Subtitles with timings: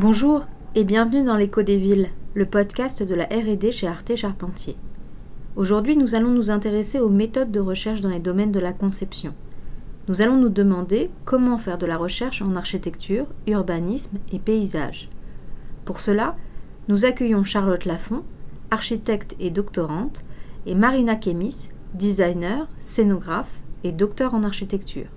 [0.00, 0.46] Bonjour
[0.76, 4.76] et bienvenue dans l'écho des villes, le podcast de la RD chez Arte Charpentier.
[5.56, 9.34] Aujourd'hui, nous allons nous intéresser aux méthodes de recherche dans les domaines de la conception.
[10.06, 15.08] Nous allons nous demander comment faire de la recherche en architecture, urbanisme et paysage.
[15.84, 16.36] Pour cela,
[16.86, 18.22] nous accueillons Charlotte Lafont,
[18.70, 20.24] architecte et doctorante,
[20.66, 25.08] et Marina Kémis, designer, scénographe et docteur en architecture.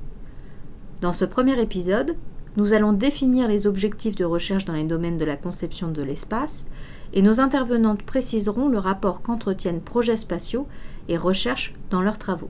[1.02, 2.16] Dans ce premier épisode,
[2.58, 6.66] nous allons définir les objectifs de recherche dans les domaines de la conception de l'espace
[7.14, 10.68] et nos intervenantes préciseront le rapport qu'entretiennent projets spatiaux
[11.08, 12.50] et recherche dans leurs travaux.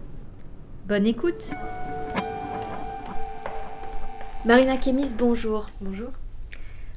[0.88, 1.52] Bonne écoute
[4.44, 5.70] Marina Kémis, bonjour.
[5.82, 6.10] Bonjour.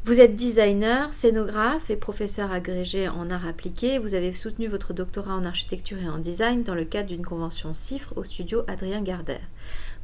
[0.07, 3.98] Vous êtes designer, scénographe et professeur agrégé en arts appliqués.
[3.98, 7.73] Vous avez soutenu votre doctorat en architecture et en design dans le cadre d'une convention
[7.73, 9.47] CIFRE au studio Adrien Gardère.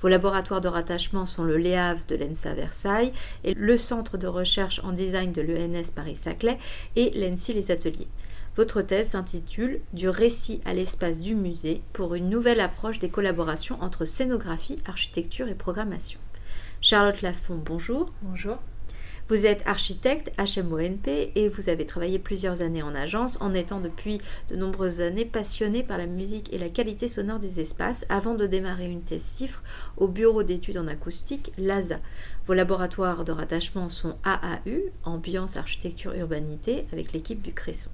[0.00, 3.12] Vos laboratoires de rattachement sont le LEAV de l'ENSA Versailles
[3.44, 6.58] et le Centre de recherche en design de l'ENS Paris-Saclay
[6.96, 8.08] et l'ENSI Les Ateliers.
[8.56, 13.80] Votre thèse s'intitule Du récit à l'espace du musée pour une nouvelle approche des collaborations
[13.80, 16.18] entre scénographie, architecture et programmation.
[16.80, 18.10] Charlotte Lafont, bonjour.
[18.22, 18.58] Bonjour.
[19.30, 24.20] Vous êtes architecte HMONP et vous avez travaillé plusieurs années en agence en étant depuis
[24.48, 28.48] de nombreuses années passionné par la musique et la qualité sonore des espaces avant de
[28.48, 29.62] démarrer une thèse CIFRE
[29.96, 32.00] au bureau d'études en acoustique LASA.
[32.44, 37.92] Vos laboratoires de rattachement sont AAU, Ambiance, Architecture, Urbanité, avec l'équipe du Cresson.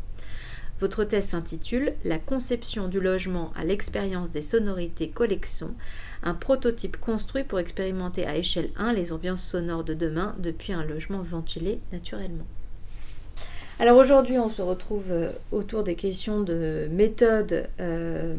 [0.78, 5.74] Votre thèse s'intitule La conception du logement à l'expérience des sonorités collection
[6.22, 10.84] un prototype construit pour expérimenter à échelle 1 les ambiances sonores de demain depuis un
[10.84, 12.46] logement ventilé naturellement.
[13.78, 18.34] Alors aujourd'hui, on se retrouve euh, autour des questions de méthodes euh,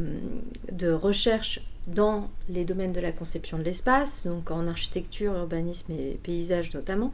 [0.71, 6.19] de recherche dans les domaines de la conception de l'espace, donc en architecture, urbanisme et
[6.23, 7.13] paysage notamment.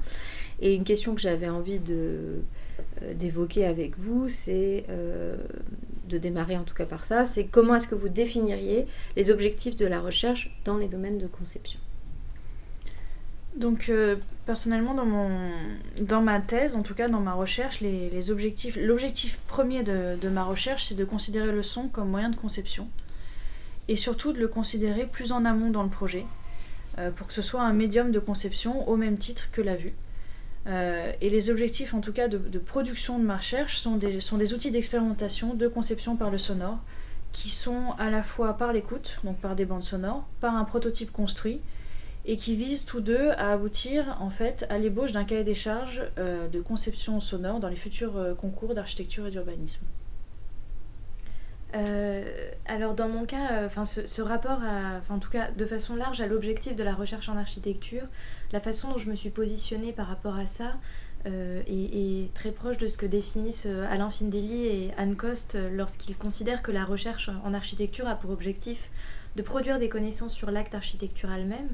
[0.62, 2.42] Et une question que j'avais envie de,
[3.16, 4.86] d'évoquer avec vous, c'est
[6.08, 9.76] de démarrer en tout cas par ça, c'est comment est-ce que vous définiriez les objectifs
[9.76, 11.80] de la recherche dans les domaines de conception?
[13.56, 14.16] Donc euh,
[14.46, 15.52] personnellement dans, mon,
[16.02, 20.96] dans ma thèse, en tout cas dans ma recherche, l'objectif premier de, ma recherche, c'est
[20.96, 22.88] de considérer le son comme moyen de conception
[23.88, 26.26] et surtout de le considérer plus en amont dans le projet
[26.98, 29.94] euh, pour que ce soit un médium de conception au même titre que la vue.
[30.66, 34.38] Euh, et les objectifs, en tout cas, de, production de ma recherche sont des, sont
[34.38, 36.80] des outils d'expérimentation, de conception par le sonore,
[37.32, 41.12] qui sont à la fois par l'écoute, donc par des bandes sonores, par un prototype
[41.12, 41.60] construit,
[42.26, 46.04] et qui visent tous deux à aboutir en fait à l'ébauche d'un cahier des charges
[46.18, 49.86] euh, de conception sonore dans les futurs euh, concours d'architecture et d'urbanisme.
[52.66, 54.62] alors dans mon cas, ce, rapport,
[55.10, 58.08] en tout cas de façon large, à l'objectif de la recherche en architecture,
[58.54, 60.76] la façon dont je me suis positionnée par rapport à ça
[61.26, 66.16] euh, est, très proche de ce que définissent euh, Alain Findeli et Anne Coste lorsqu'ils
[66.16, 68.92] considèrent que la recherche en architecture a pour objectif
[69.36, 71.70] de produire des connaissances sur l'acte architectural même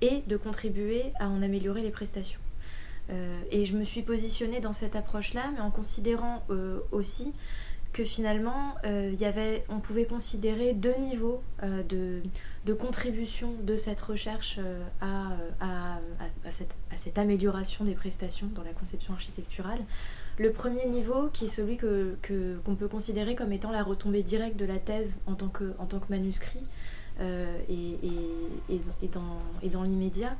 [0.00, 2.40] et de contribuer à en améliorer les prestations.
[3.10, 6.44] Euh, et je me suis positionnée dans cette approche-là, mais en considérant
[6.92, 7.32] aussi
[7.92, 8.76] que finalement,
[9.68, 12.22] on pouvait considérer deux niveaux de,
[12.66, 19.14] de contribution de cette recherche euh, à, à, cette, amélioration des prestations dans la conception
[19.14, 19.80] architecturale.
[20.38, 22.16] Le premier niveau, qui est celui que,
[22.64, 26.10] qu'on peut considérer comme étant la retombée directe de la thèse en tant que, que
[26.10, 26.62] manuscrit
[27.20, 29.08] euh, et
[29.68, 30.36] dans l'immédiat,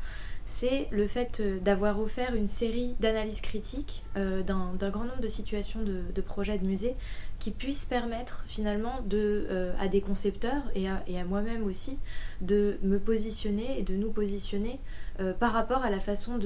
[0.51, 5.81] c'est le fait euh, d'avoir offert une série d'analyses critiques d'un, grand nombre de situations
[5.81, 6.97] de, projets de musées
[7.39, 11.99] qui puisse permettre finalement de, euh, à des concepteurs et à, et à moi-même aussi
[12.41, 14.81] de me positionner et de nous positionner
[15.21, 16.39] euh, par rapport à la façon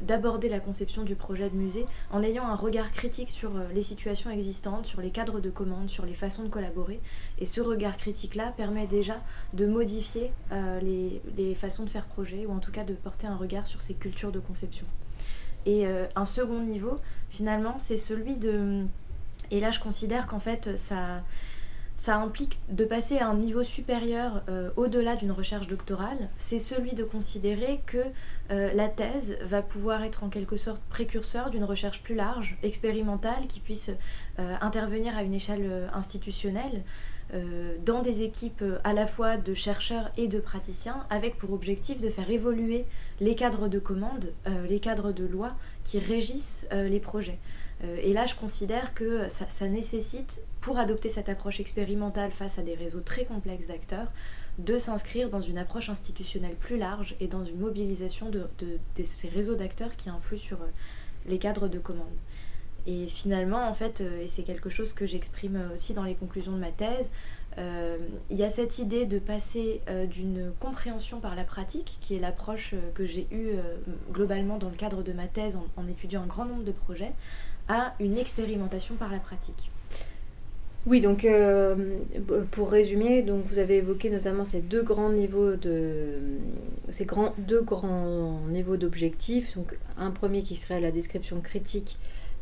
[0.00, 3.82] d'aborder la conception du projet de musée en ayant un regard critique sur euh, les
[3.82, 7.00] situations existantes, sur les cadres de commande, sur les façons de collaborer.
[7.38, 9.18] Et ce regard critique-là permet déjà
[9.52, 10.32] de modifier
[10.82, 13.80] les, les, façons de faire projet ou en tout cas de porter un regard sur
[13.80, 14.86] ces cultures de conception.
[15.66, 16.98] Et un second niveau,
[17.30, 18.84] finalement, c'est celui de
[19.50, 21.22] et là, je considère qu'en fait, ça,
[22.02, 26.30] ça implique de passer à un niveau supérieur euh, au-delà d'une recherche doctorale.
[26.36, 27.98] C'est celui de considérer que
[28.50, 33.46] euh, la thèse va pouvoir être en quelque sorte précurseur d'une recherche plus large, expérimentale,
[33.46, 33.92] qui puisse
[34.40, 36.82] euh, intervenir à une échelle institutionnelle.
[37.86, 42.10] dans des équipes à la fois de chercheurs et de praticiens, avec pour objectif de
[42.10, 42.84] faire évoluer
[43.20, 44.34] les cadres de commande,
[44.68, 47.38] les cadres de loi qui régissent les projets.
[47.84, 52.62] Euh, et là, je considère que ça, nécessite, pour adopter cette approche expérimentale face à
[52.62, 54.12] des réseaux très complexes d'acteurs,
[54.58, 58.46] de s'inscrire dans une approche institutionnelle plus large et dans une mobilisation de,
[59.02, 60.58] ces réseaux d'acteurs qui influent sur,
[61.26, 62.16] les cadres de commande.
[62.86, 66.58] Et finalement, en fait, et c'est quelque chose que j'exprime aussi dans les conclusions de
[66.58, 67.12] ma thèse,
[67.56, 69.80] il y a cette idée de passer
[70.10, 73.52] d'une compréhension par la pratique, qui est l'approche que j'ai eue
[74.10, 77.12] globalement dans le cadre de ma thèse en, étudiant un grand nombre de projets,
[77.68, 79.70] à une expérimentation par la pratique.
[80.84, 81.96] Oui, donc euh,
[82.50, 86.18] pour résumer, donc vous avez évoqué notamment ces deux grands niveaux de
[86.90, 89.54] ces grands, deux grands niveaux d'objectifs.
[89.54, 91.98] Donc un premier qui serait la description critique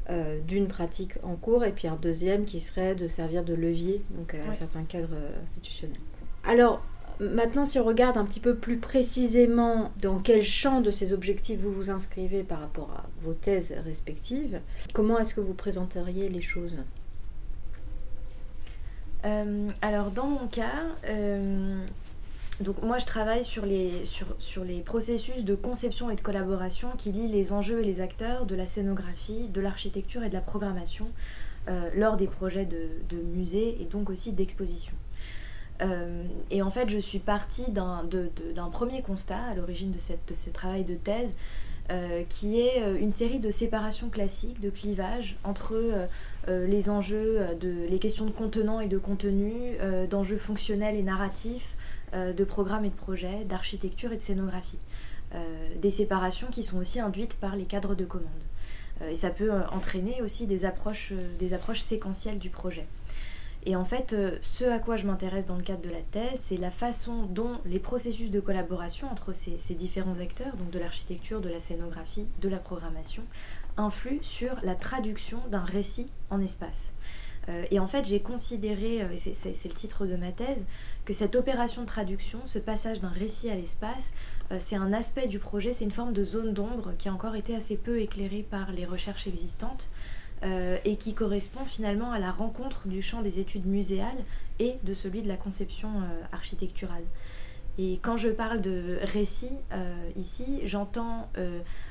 [0.08, 4.02] euh, d'une pratique en cours, et puis un deuxième qui serait de servir de levier
[4.16, 6.00] donc à certains cadres institutionnels.
[6.42, 6.82] Alors
[7.20, 11.60] maintenant, si on regarde un petit peu plus précisément dans quel champ de ces objectifs
[11.60, 14.60] vous vous inscrivez par rapport à vos thèses respectives,
[14.92, 16.76] comment est-ce que vous présenteriez les choses
[19.24, 21.84] euh, alors dans mon cas, euh,
[22.60, 26.88] donc moi je travaille sur les, sur, sur, les processus de conception et de collaboration
[26.96, 30.40] qui lient les enjeux et les acteurs de la scénographie, de l'architecture et de la
[30.40, 31.06] programmation
[31.68, 34.32] euh, lors des projets de, de musées et donc aussi
[35.80, 36.30] d'exposition.
[36.50, 39.98] et en fait, je suis partie d'un premier constat à l'origine de,
[40.34, 41.34] ce travail de thèse,
[42.28, 46.08] qui est une série de séparations classiques, de clivages entre
[46.48, 50.96] euh, les enjeux, euh, de, les questions de contenant et de contenu, euh, d'enjeux fonctionnels
[50.96, 51.76] et narratifs,
[52.12, 54.80] de programmes et de projets, d'architecture et de scénographie.
[55.80, 58.26] des séparations qui sont aussi induites par les cadres de commande.
[59.08, 62.84] et ça peut entraîner aussi des approches, des approches séquentielles du projet.
[63.66, 66.56] Et en fait, ce à quoi je m'intéresse dans le cadre de la thèse, c'est
[66.56, 71.50] la façon dont les processus de collaboration entre ces, différents acteurs, donc de l'architecture, de
[71.50, 73.22] la scénographie, de la programmation,
[73.76, 76.94] influe sur la traduction d'un récit en espace.
[77.48, 80.66] Euh, et en fait, j'ai considéré, euh, c'est le titre de ma thèse,
[81.04, 84.12] que cette opération de traduction, ce passage d'un récit à l'espace,
[84.52, 87.36] euh, c'est un aspect du projet, c'est une forme de zone d'ombre qui a encore
[87.36, 89.90] été assez peu éclairée par les recherches existantes
[90.42, 94.24] et qui correspond finalement à la rencontre du champ des études muséales
[94.58, 95.90] et de celui de la conception
[96.32, 97.04] architecturale.
[97.78, 99.52] Et quand je parle de récit
[100.16, 101.28] ici, j'entends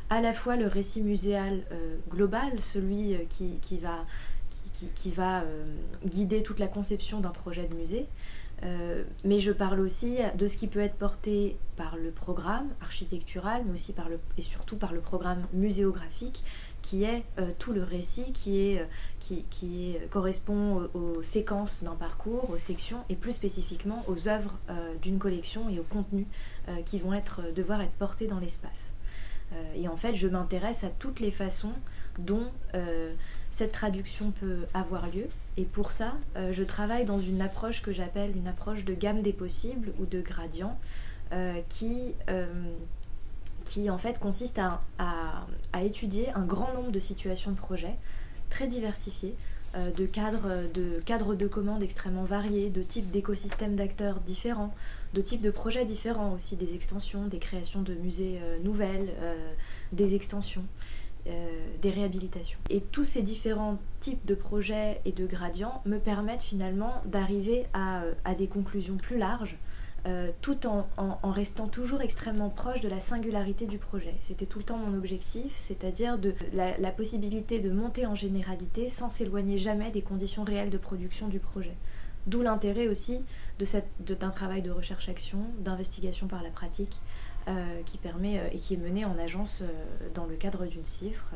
[0.09, 5.65] à la fois le récit muséal euh, global, celui euh, qui, va, euh,
[6.05, 8.07] guider toute la conception d'un projet de musée,
[9.23, 13.71] mais je parle aussi de ce qui peut être porté par le programme architectural, mais
[13.71, 16.43] aussi par le, et surtout par le programme muséographique,
[16.81, 17.23] qui est
[17.57, 18.87] tout le récit qui, est,
[19.19, 24.57] qui, qui est, correspond aux, séquences d'un parcours, aux sections, et plus spécifiquement aux œuvres
[25.01, 26.25] d'une collection et aux contenus
[26.85, 28.93] qui vont être, devoir être portés dans l'espace.
[29.53, 31.73] Euh, et en fait, je m'intéresse à toutes les façons
[32.17, 33.13] dont euh,
[33.51, 35.27] cette traduction peut avoir lieu.
[35.57, 39.21] Et pour ça, euh, je travaille dans une approche que j'appelle une approche de gamme
[39.21, 40.77] des possibles ou de gradient,
[41.69, 42.15] qui,
[43.69, 44.81] qui en fait consiste à,
[45.81, 47.95] étudier un grand nombre de situations de projet
[48.49, 49.35] très diversifiées,
[49.75, 54.73] de, cadres, de cadres de commandes extrêmement variés, de types d'écosystèmes d'acteurs différents,
[55.13, 59.53] de types de projets différents aussi, des extensions, des créations de musées euh, nouvelles, euh,
[59.91, 60.65] des extensions,
[61.27, 61.31] euh,
[61.81, 62.59] des réhabilitations.
[62.69, 68.03] Et tous ces différents types de projets et de gradients me permettent finalement d'arriver à,
[68.37, 69.57] des conclusions plus larges.
[70.41, 74.15] Tout en, restant toujours extrêmement proche de la singularité du projet.
[74.19, 79.09] C'était tout le temps mon objectif, c'est-à-dire de la, possibilité de monter en généralité sans
[79.09, 81.75] s'éloigner jamais des conditions réelles de production du projet.
[82.27, 83.23] D'où l'intérêt aussi
[83.99, 86.99] d'un travail de recherche-action, d'investigation par la pratique,
[87.47, 90.85] euh, qui permet euh, et qui est mené en agence euh, dans le cadre d'une
[90.85, 91.31] cifre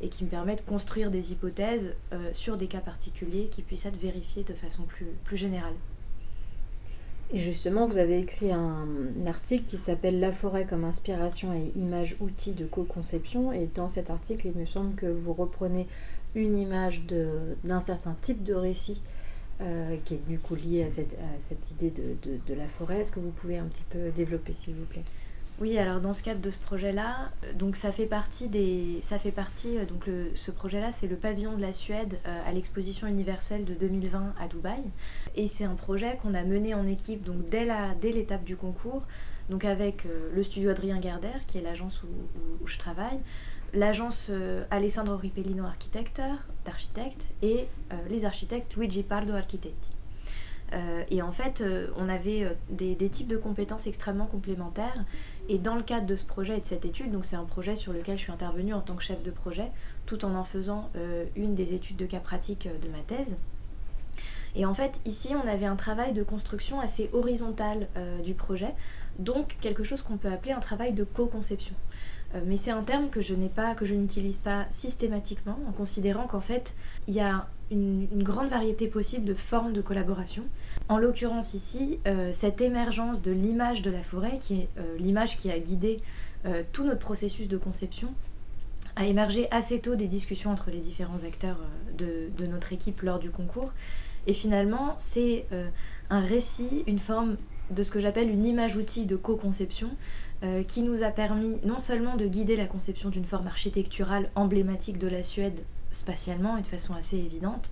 [0.00, 1.94] et qui me permet de construire des hypothèses
[2.32, 4.84] sur des cas particuliers qui puissent être vérifiés de façon
[5.24, 5.74] plus générale.
[7.32, 8.86] Et justement, vous avez écrit un,
[9.26, 13.52] article qui s'appelle La forêt comme inspiration et image outil de co-conception.
[13.52, 15.86] Et dans cet article, il me semble que vous reprenez
[16.34, 17.02] une image
[17.64, 19.02] d'un certain type de récit
[19.60, 23.00] euh, qui est du coup lié à cette, idée de, la forêt.
[23.00, 25.04] Est-ce que vous pouvez un petit peu développer, s'il vous plaît?
[25.60, 29.18] Oui, alors dans ce cadre de ce projet-là, euh, donc ça fait partie des, ça
[29.18, 33.64] fait partie euh, donc ce projet-là, c'est le pavillon de la Suède à l'exposition universelle
[33.64, 34.82] de 2020 à Dubaï,
[35.36, 38.56] et c'est un projet qu'on a mené en équipe donc dès la, dès l'étape du
[38.56, 39.02] concours,
[39.48, 43.20] donc avec le studio Adrien Gerder qui est l'agence où, je travaille,
[43.74, 46.22] l'agence euh, Alessandro Ripellino Architecte,
[46.64, 49.90] d'architectes, et euh, les architectes Luigi Pardo Architetti.
[50.72, 51.64] Euh, et en fait,
[51.96, 55.04] on avait des, types de compétences extrêmement complémentaires.
[55.48, 57.74] Et dans le cadre de ce projet et de cette étude, donc c'est un projet
[57.74, 59.70] sur lequel je suis intervenue en tant que chef de projet,
[60.06, 60.90] tout en en faisant
[61.34, 63.36] une des études de cas pratique de ma thèse,
[64.54, 67.88] Et en fait, ici, on avait un travail de construction assez horizontal
[68.24, 68.74] du projet,
[69.18, 71.74] donc quelque chose qu'on peut appeler un travail de co-conception.
[72.46, 76.26] Mais c'est un terme que je n'ai pas, que je n'utilise pas systématiquement, en considérant
[76.26, 76.74] qu'en fait,
[77.08, 80.42] il y a une, grande variété possible de formes de collaboration.
[80.88, 85.36] En l'occurrence ici, euh, cette émergence de l'image de la forêt, qui est euh, l'image
[85.36, 86.00] qui a guidé
[86.46, 88.12] euh, tout notre processus de conception,
[88.96, 91.58] a émergé assez tôt des discussions entre les différents acteurs
[91.96, 93.72] de, de, notre équipe lors du concours.
[94.26, 95.46] Et finalement, c'est
[96.10, 97.36] un récit, une forme
[97.70, 99.88] de ce que j'appelle une image-outil de co-conception,
[100.66, 105.06] qui nous a permis non seulement de guider la conception d'une forme architecturale emblématique de
[105.06, 107.70] la Suède spatialement et de façon assez évidente,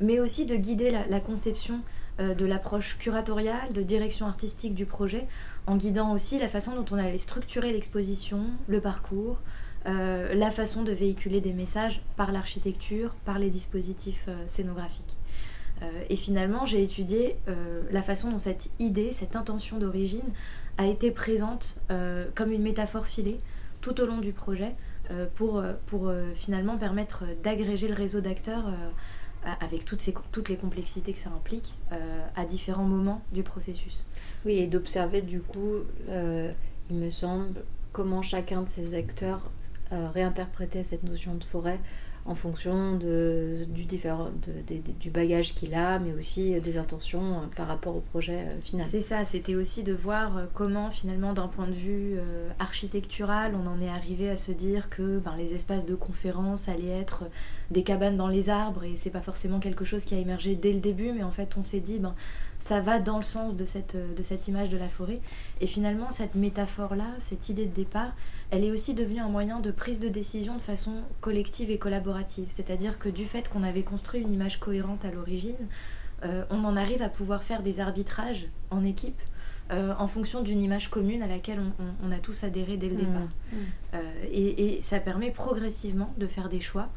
[0.00, 1.80] mais aussi de guider la, conception
[2.20, 5.26] euh, de l'approche curatoriale, de direction artistique du projet,
[5.66, 9.40] en guidant aussi la façon dont on allait structurer l'exposition, le parcours,
[9.86, 15.16] euh, la façon de véhiculer des messages par l'architecture, par les dispositifs euh, scénographiques.
[16.08, 17.36] et finalement, j'ai étudié
[17.90, 20.32] la façon dont cette idée, cette intention d'origine
[20.78, 21.76] a été présente
[22.34, 23.40] comme une métaphore filée
[23.80, 24.74] tout au long du projet,
[25.10, 28.64] euh, pour, euh, pour euh, finalement permettre d'agréger le réseau d'acteurs
[29.60, 31.74] avec toutes, ces, toutes les complexités que ça implique
[32.34, 34.06] à différents moments du processus.
[34.46, 37.62] Oui, et d'observer du coup, il me semble,
[37.92, 39.50] comment chacun de ces acteurs
[39.90, 41.78] réinterprétait cette notion de forêt
[42.26, 44.30] en fonction de, du, différent,
[45.00, 48.86] du bagage qu'il a, mais aussi des intentions euh, par rapport au projet euh, final.
[48.90, 52.18] C'est ça, c'était aussi de voir euh, comment finalement d'un point de vue
[52.58, 56.98] architectural, on en est arrivé à se dire que ben, les espaces de conférence allaient
[56.98, 57.24] être
[57.70, 60.72] des cabanes dans les arbres, et c'est pas forcément quelque chose qui a émergé dès
[60.72, 62.14] le début, mais en fait on s'est dit, ben,
[62.58, 65.20] ça va dans le sens de cette, de cette image de la forêt.
[65.60, 68.12] Et finalement, cette métaphore-là, cette idée de départ,
[68.50, 72.46] elle est aussi devenue un moyen de prise de décision de façon collective et collaborative.
[72.48, 75.68] C'est-à-dire que du fait qu'on avait construit une image cohérente à l'origine,
[76.24, 79.20] euh, on en arrive à pouvoir faire des arbitrages en équipe
[79.70, 81.58] euh, en fonction d'une image commune à laquelle
[82.02, 82.98] on, a tous adhéré dès le mmh.
[82.98, 83.22] départ.
[83.22, 83.56] Mmh.
[83.94, 86.88] Euh, et, ça permet progressivement de faire des choix.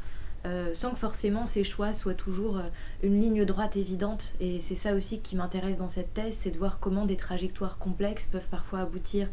[0.74, 2.62] Sans que forcément ces choix soient toujours
[3.04, 4.34] une ligne droite évidente.
[4.40, 7.78] Et c'est ça aussi qui m'intéresse dans cette thèse, c'est de voir comment des trajectoires
[7.78, 9.28] complexes peuvent parfois aboutir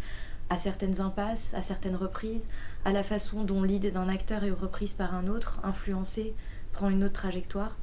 [0.51, 2.45] à certaines impasses, à certaines reprises,
[2.85, 6.35] à la façon dont l'idée d'un acteur est reprise par un autre, influencée,
[6.73, 7.77] prend une autre trajectoire.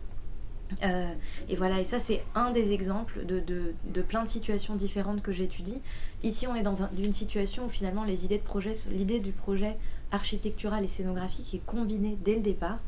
[0.84, 1.12] Euh,
[1.50, 5.32] et voilà, et ça c'est un des exemples de, de, plein de situations différentes que
[5.32, 5.82] j'étudie.
[6.24, 9.78] Ici on est dans une situation où finalement les idées de projet, l'idée du projet
[10.12, 12.80] architectural et scénographique est combinée dès le départ.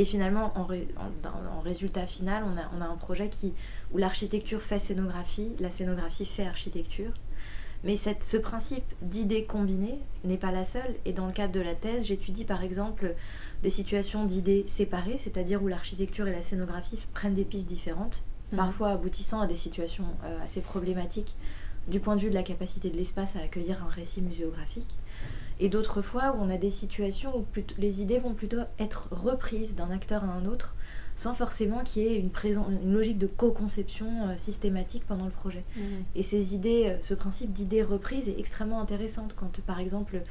[0.00, 3.52] Et finalement, en, en, résultat final, on a, on a un projet qui,
[3.92, 7.12] où l'architecture fait scénographie, la scénographie fait architecture.
[7.84, 10.94] Mais cette, ce principe d'idées combinées n'est pas la seule.
[11.04, 13.14] Et dans le cadre de la thèse, j'étudie par exemple
[13.62, 18.56] des situations d'idées séparées, c'est-à-dire où l'architecture et la scénographie prennent des pistes différentes, mhm.
[18.56, 21.36] parfois aboutissant à des situations euh, assez problématiques
[21.88, 24.88] du point de vue de la capacité de l'espace à accueillir un récit muséographique.
[25.60, 27.44] Et d'autres fois où on a des situations où
[27.78, 30.74] les idées vont plutôt être reprises d'un acteur à un autre
[31.20, 32.30] sans forcément qu'il y ait une,
[32.82, 35.64] une logique de co-conception euh, systématique pendant le projet.
[35.76, 35.80] Mmh.
[36.14, 40.22] Et ces idées, euh, ce principe d'idées reprises est extrêmement intéressant quand, par exemple,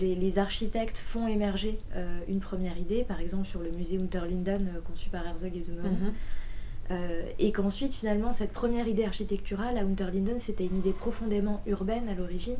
[0.00, 5.10] les, architectes font émerger euh, une première idée, par exemple sur le musée Unterlinden conçu
[5.10, 6.94] par Herzog et de mmh.
[7.38, 12.14] et qu'ensuite, finalement, cette première idée architecturale à Unterlinden, c'était une idée profondément urbaine à
[12.14, 12.56] l'origine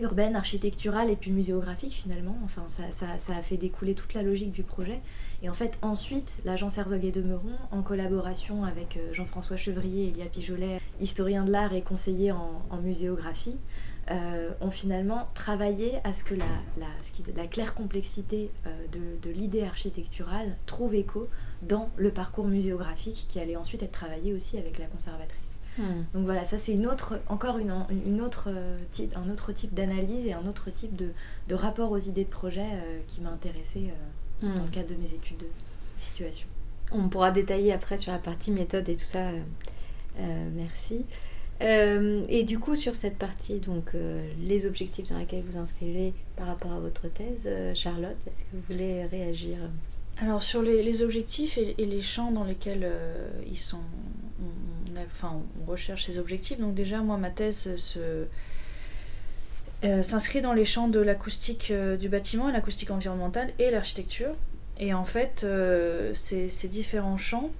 [0.00, 2.36] urbaine, architecturale et puis muséographique finalement.
[2.44, 2.82] Enfin, ça,
[3.18, 5.00] ça, a fait découler toute la logique du projet.
[5.42, 10.06] Et en fait, ensuite, l'agence Herzog et de Meuron, en collaboration avec euh, Jean-François Chevrier
[10.06, 13.56] et Elia Pijolet, historien de l'art et conseiller en, muséographie,
[14.10, 16.44] euh, ont finalement travaillé à ce que la,
[16.78, 16.86] la,
[17.36, 21.28] la claire complexité euh, de, de l'idée architecturale trouve écho
[21.62, 25.49] dans le parcours muséographique qui allait ensuite être travaillé aussi avec la conservatrice.
[25.80, 26.04] Hmm.
[26.12, 27.72] Donc voilà, ça c'est une autre, encore une,
[28.04, 31.08] une autre euh, type, un autre type d'analyse et un autre type de,
[31.48, 33.88] de, rapport aux idées de projet euh, qui m'a intéressé
[34.42, 34.70] euh, dans le hmm.
[34.70, 35.46] cadre de mes études de
[35.96, 36.46] situation.
[36.92, 39.30] On pourra détailler après sur la partie méthode et tout ça.
[40.54, 41.04] merci.
[41.60, 43.92] et du coup, sur cette partie, donc
[44.40, 48.62] les objectifs dans lesquels vous inscrivez par rapport à votre thèse, Charlotte, est-ce que vous
[48.68, 49.58] voulez réagir?
[50.18, 52.90] Alors sur les, les objectifs et, et, les champs dans lesquels
[53.48, 53.78] ils sont
[55.22, 56.58] on recherche ces objectifs.
[56.58, 57.68] Donc déjà, moi, ma thèse
[59.82, 64.34] euh, s'inscrit dans les champs de l'acoustique euh, du bâtiment l'acoustique environnementale et l'architecture.
[64.78, 67.50] Et en fait, euh, ces, différents champs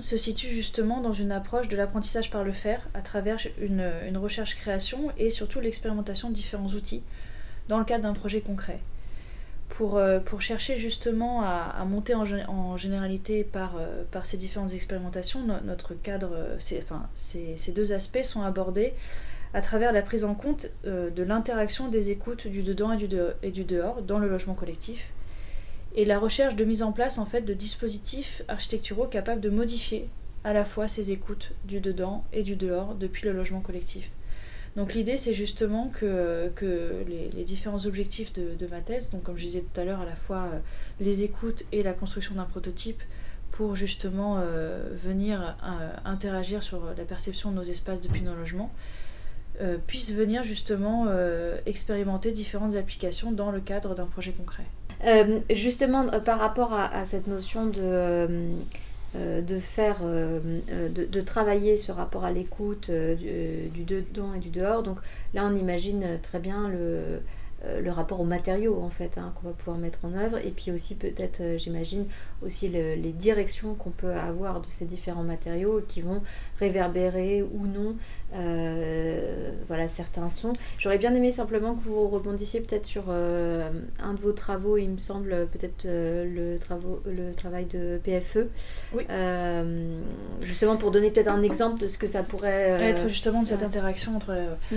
[0.00, 4.16] se situent justement dans une approche de l'apprentissage par le faire à travers une, une
[4.18, 7.02] recherche-création et surtout l'expérimentation de différents outils
[7.68, 8.80] dans le cadre d'un projet concret.
[9.70, 15.40] Pour, euh, pour chercher justement à, monter en, généralité par, euh, par ces différentes expérimentations,
[15.64, 16.36] notre cadre,
[16.82, 18.92] enfin, ces, ces, deux aspects sont abordés
[19.54, 23.50] à travers la prise en compte de l'interaction des écoutes du dedans et du, et
[23.50, 25.12] du dehors dans le logement collectif
[25.96, 30.08] et la recherche de mise en place en fait de dispositifs architecturaux capables de modifier
[30.44, 34.10] à la fois ces écoutes du dedans et du dehors depuis le logement collectif.
[34.76, 36.50] Donc l'idée c'est justement que,
[37.08, 40.14] les, différents objectifs de, ma thèse, donc comme je disais tout à l'heure à la
[40.14, 40.58] fois euh,
[41.00, 43.02] les écoutes et la construction d'un prototype
[43.50, 48.72] pour justement euh, venir euh, interagir sur la perception de nos espaces depuis nos logements,
[49.86, 51.06] puissent venir justement
[51.66, 54.64] expérimenter différentes applications dans le cadre d'un projet concret.
[55.50, 58.26] justement, par rapport à cette notion de
[59.16, 60.38] euh, de faire, euh,
[60.70, 64.84] euh, de, travailler ce rapport à l'écoute du, dedans et du dehors.
[64.84, 64.98] Donc
[65.34, 67.20] là, on imagine très bien le,
[67.62, 70.70] le rapport aux matériaux en fait hein, qu'on va pouvoir mettre en œuvre et puis
[70.70, 72.06] aussi peut-être euh, j'imagine
[72.42, 76.22] aussi les directions qu'on peut avoir de ces différents matériaux qui vont
[76.58, 77.96] réverbérer ou non
[78.34, 84.20] euh, voilà certains sons j'aurais bien aimé simplement que vous rebondissiez peut-être sur un de
[84.20, 86.56] vos travaux il me semble peut-être le,
[87.06, 88.48] le travail de PFE
[88.94, 89.04] oui.
[90.40, 93.62] justement pour donner peut-être un exemple de ce que ça pourrait être justement de cette
[93.62, 94.32] interaction entre
[94.72, 94.76] mm.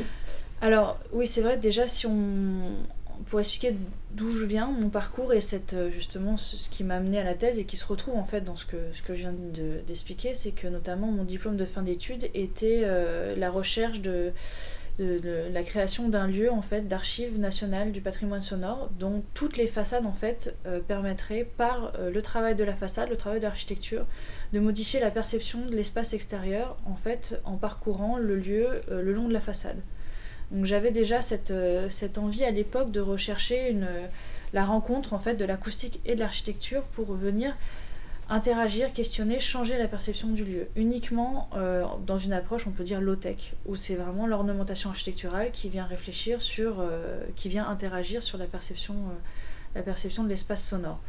[0.63, 2.77] Alors oui, c'est vrai, déjà si on...
[3.25, 3.75] Pour expliquer
[4.11, 7.33] d'où je viens, mon parcours et cette, euh, justement ce qui m'a amené à la
[7.35, 9.33] thèse et qui se retrouve en fait dans ce que, ce que je viens
[9.85, 14.31] d'expliquer, c'est que notamment mon diplôme de fin d'études était euh, la recherche de,
[14.99, 20.05] la création d'un lieu en fait d'archives nationales du patrimoine sonore dont toutes les façades
[20.05, 24.05] en fait euh, permettraient par le travail de la façade, le travail d'architecture,
[24.53, 29.27] de modifier la perception de l'espace extérieur en fait en parcourant le lieu le long
[29.27, 29.81] de la façade.
[30.53, 31.19] Donc j'avais déjà
[31.49, 33.87] euh, cette, envie à l'époque de rechercher une,
[34.53, 37.55] la rencontre en fait de l'acoustique et de l'architecture pour venir
[38.29, 40.67] interagir, questionner, changer la perception du lieu.
[40.75, 45.69] Uniquement euh, dans une approche, on peut dire low-tech, où c'est vraiment l'ornementation architecturale qui
[45.69, 50.99] vient réfléchir sur, euh, qui vient interagir sur la perception de l'espace sonore.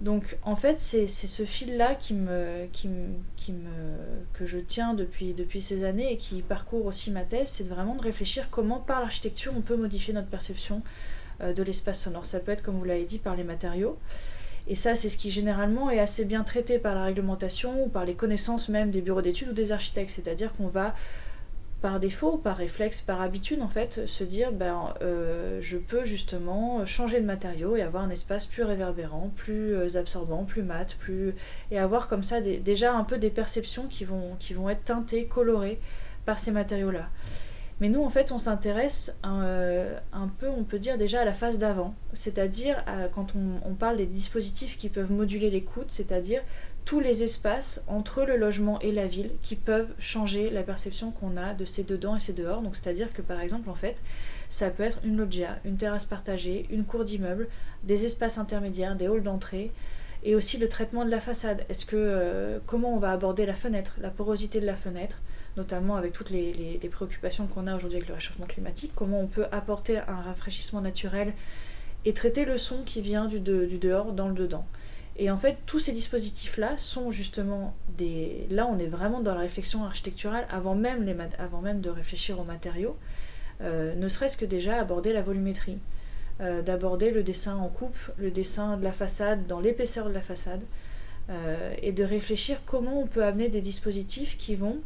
[0.00, 2.68] Donc en fait, c'est ce fil-là qui me,
[4.32, 7.96] que je tiens depuis, depuis ces années et qui parcourt aussi ma thèse, c'est vraiment
[7.96, 10.82] de réfléchir comment par l'architecture on peut modifier notre perception
[11.40, 12.26] euh, de l'espace sonore.
[12.26, 13.98] Ça peut être, comme vous l'avez dit, par les matériaux.
[14.68, 18.04] Et ça, c'est ce qui généralement est assez bien traité par la réglementation ou par
[18.04, 20.10] les connaissances même des bureaux d'études ou des architectes.
[20.10, 20.94] C'est-à-dire qu'on va
[21.80, 26.84] par défaut, par réflexe, par habitude, en fait, se dire ben, euh, je peux justement
[26.84, 31.34] changer de matériau et avoir un espace plus réverbérant, plus euh, absorbant, plus mat, plus
[31.70, 35.26] et avoir comme ça déjà un peu des perceptions qui vont, qui vont être teintées,
[35.26, 35.78] colorées
[36.26, 37.08] par ces matériaux-là.
[37.80, 41.24] Mais nous, en fait, on s'intéresse un, euh, un, peu, on peut dire déjà à
[41.24, 46.42] la phase d'avant, c'est-à-dire quand on, on, parle des dispositifs qui peuvent moduler l'écoute, c'est-à-dire
[46.88, 51.36] tous les espaces entre le logement et la ville qui peuvent changer la perception qu'on
[51.36, 52.62] a de ces dedans et ces dehors.
[52.62, 54.00] Donc c'est-à-dire que par exemple en fait,
[54.48, 57.48] ça peut être une loggia, une terrasse partagée, une cour d'immeuble,
[57.82, 59.70] des espaces intermédiaires, des halls d'entrée
[60.24, 61.66] et aussi le traitement de la façade.
[61.68, 65.18] Est-ce que euh, comment on va aborder la fenêtre, la porosité de la fenêtre,
[65.58, 69.44] notamment avec toutes les, préoccupations qu'on a aujourd'hui avec le réchauffement climatique, comment on peut
[69.52, 71.34] apporter un rafraîchissement naturel
[72.06, 74.64] et traiter le son qui vient du dehors dans le dedans?
[75.18, 78.46] Et en fait, tous ces dispositifs-là sont justement des...
[78.50, 82.96] Là, on est vraiment dans la réflexion architecturale avant même, de réfléchir aux matériaux,
[83.60, 85.78] euh, ne serait-ce que déjà aborder la volumétrie,
[86.40, 90.20] euh, d'aborder le dessin en coupe, le dessin de la façade dans l'épaisseur de la
[90.20, 90.62] façade,
[91.30, 94.78] euh, et de réfléchir comment on peut amener des dispositifs qui vont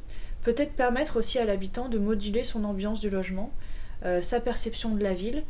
[0.44, 3.52] peut-être permettre aussi à l'habitant de moduler son ambiance du logement,
[4.20, 5.44] sa perception de la ville,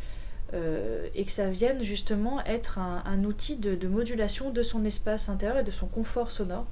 [0.54, 5.58] euh, et que ça vienne justement être un, outil de, modulation de son espace intérieur
[5.58, 6.66] et de son confort sonore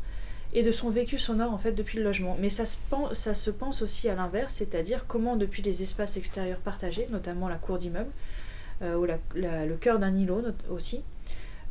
[0.53, 2.37] et de son vécu sonore en fait depuis le logement.
[2.41, 6.17] Mais ça se pense, ça se pense aussi à l'inverse, c'est-à-dire comment depuis les espaces
[6.17, 8.11] extérieurs partagés, notamment la cour d'immeuble
[8.83, 11.03] euh, ou le cœur d'un îlot aussi,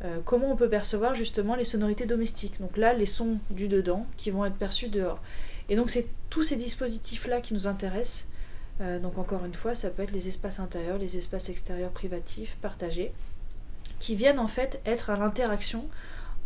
[0.05, 2.59] euh, comment on peut percevoir justement les sonorités domestiques.
[2.61, 5.19] Donc là, les sons du dedans qui vont être perçus dehors.
[5.67, 8.28] Et donc c'est tous ces dispositifs-là qui nous intéressent
[8.81, 12.57] euh, donc encore une fois, ça peut être les espaces intérieurs, les espaces extérieurs privatifs,
[12.61, 13.11] partagés,
[13.99, 15.85] qui viennent en fait être à l'interaction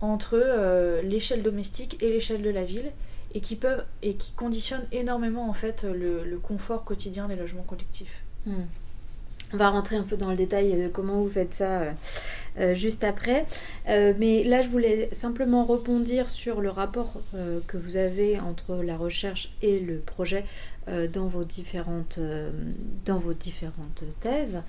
[0.02, 2.92] entre euh, l'échelle domestique et l'échelle de la ville
[3.36, 8.22] et qui peuvent et qui conditionnent énormément en fait le, confort quotidien des logements collectifs.
[8.46, 8.64] Hmm.
[9.54, 11.94] On va rentrer un peu dans le détail de comment vous faites ça
[12.60, 13.46] euh, juste après.
[13.88, 17.22] mais là, je voulais simplement rebondir sur le rapport
[17.68, 20.46] que vous avez entre la recherche et le projet
[20.90, 22.52] euh, dans, vos différentes, euh,
[23.06, 24.62] dans vos différentes thèses.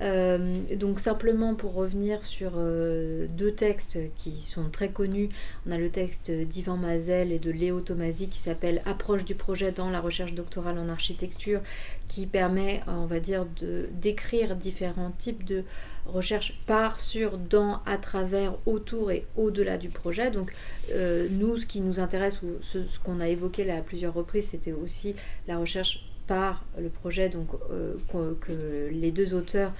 [0.00, 5.28] Euh, donc simplement pour revenir sur euh, deux textes qui sont très connus,
[5.64, 9.70] on a le texte d'Ivan Mazel et de Léo Tomasi qui s'appelle Approche du projet
[9.70, 11.60] dans la recherche doctorale en architecture,
[12.08, 15.62] qui permet, on va dire, de décrire différents types de
[16.06, 20.30] recherche par, sur, dans, à travers, autour et au-delà du projet.
[20.30, 20.52] Donc
[20.92, 24.48] euh, nous, ce qui nous intéresse, ou ce qu'on a évoqué là à plusieurs reprises,
[24.48, 25.14] c'était aussi
[25.48, 27.94] la recherche par le projet donc, euh,
[28.40, 29.72] que, les deux auteurs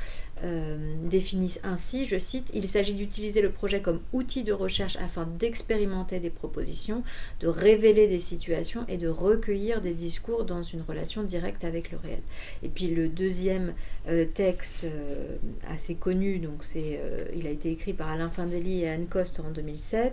[0.44, 5.26] euh, définissent ainsi, je cite, Il s'agit d'utiliser le projet comme outil de recherche afin
[5.38, 7.04] d'expérimenter des propositions,
[7.40, 11.98] de révéler des situations et de recueillir des discours dans une relation directe avec le
[11.98, 12.22] réel.
[12.62, 13.74] Et puis le deuxième
[14.08, 14.86] euh, texte
[15.68, 20.12] assez connu, donc il a été écrit par Alain Findeli et Anne Coste en 2007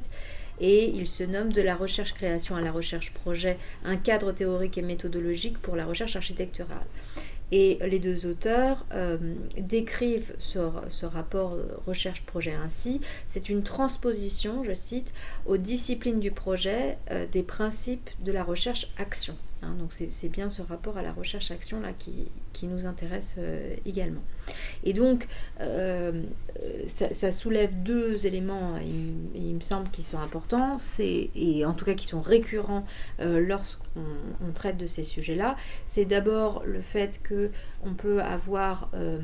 [0.60, 5.58] et il se nomme De la recherche-création à la recherche-projet, un cadre théorique et méthodologique
[5.60, 6.86] pour la recherche architecturale.
[7.52, 9.18] Et les deux auteurs euh,
[9.58, 13.02] décrivent ce, ce rapport recherche-projet ainsi.
[13.26, 15.12] C'est une transposition, je cite,
[15.48, 19.36] aux disciplines du projet euh, des principes de la recherche-action.
[19.62, 19.76] Hein.
[19.78, 22.30] donc c'est bien ce rapport à la recherche-action là qui,
[22.64, 24.22] nous intéresse euh, également.
[24.84, 25.28] Et donc
[26.88, 31.86] ça, ça, soulève deux éléments, il, il me semble, qui sont importants, et en tout
[31.86, 32.86] cas qui sont récurrents
[33.20, 34.02] lorsqu'on
[34.46, 35.56] on, traite de ces sujets-là.
[35.88, 37.52] C'est d'abord le fait que
[37.84, 39.20] on peut avoir euh,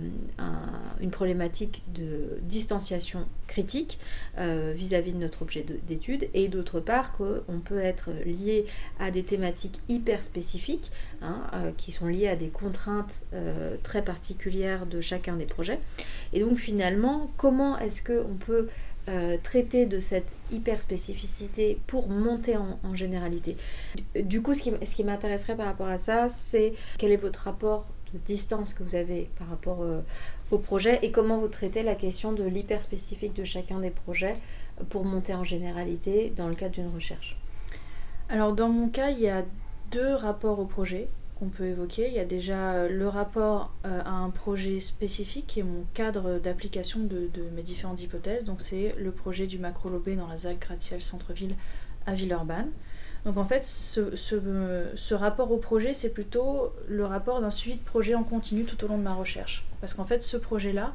[1.02, 4.00] une problématique de distanciation critique
[4.38, 8.66] euh, vis-à-vis de notre objet d'étude et d'autre part qu'on peut être lié
[9.00, 13.24] à des thématiques hyper spécifiques hein, euh, qui sont liées à des contraintes
[13.84, 15.80] très particulières de chacun des projets.
[16.34, 18.68] Et donc finalement, comment est-ce qu'on peut
[19.08, 23.56] euh, traiter de cette hyper spécificité pour monter en, généralité?
[24.16, 27.42] Du coup, ce qui, ce qui m'intéresserait par rapport à ça, c'est quel est votre
[27.42, 30.02] rapport de distance que vous avez par rapport euh,
[30.50, 34.34] au projet et comment vous traitez la question de l'hyper spécifique de chacun des projets
[34.90, 37.38] pour monter en généralité dans le cadre d'une recherche?
[38.28, 39.46] Alors dans mon cas, il y a
[39.92, 41.08] deux rapports au projet
[41.40, 42.08] qu'on peut évoquer.
[42.08, 45.86] Il y a déjà euh, le rapport euh, à un projet spécifique qui est mon
[45.94, 48.46] cadre d'application de, mes différentes hypothèses.
[48.46, 51.56] Donc c'est le projet du macro-lobé dans la ZAC gratte centre-ville
[52.06, 52.72] à Villeurbanne.
[53.26, 57.84] Donc en fait, ce, ce, rapport au projet, c'est plutôt le rapport d'un suivi de
[57.84, 59.66] projet en continu tout au long de ma recherche.
[59.82, 60.94] Parce qu'en fait, ce projet-là,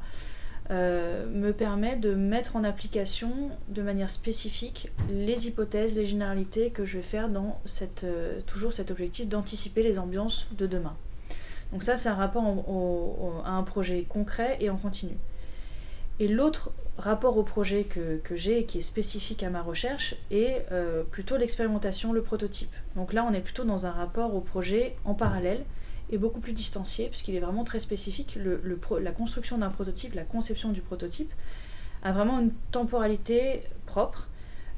[0.70, 6.85] euh, me permet de mettre en application de manière spécifique les hypothèses, les généralités que
[6.85, 10.94] je vais faire dans cette, euh, toujours cet objectif d'anticiper les ambiances de demain.
[11.72, 12.44] Donc ça, c'est un rapport
[13.44, 15.14] à un projet concret et en continu.
[16.20, 20.66] Et l'autre rapport au projet que, j'ai et qui est spécifique à ma recherche est
[20.70, 22.72] euh, plutôt l'expérimentation, le prototype.
[22.94, 25.64] Donc là, on est plutôt dans un rapport au projet en parallèle
[26.11, 28.37] est beaucoup plus distancié, puisqu'il est vraiment très spécifique.
[28.37, 28.61] Le,
[29.01, 31.33] la construction d'un prototype, la conception du prototype,
[32.03, 34.29] a vraiment une temporalité propre